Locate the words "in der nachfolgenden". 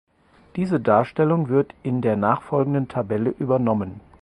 1.83-2.87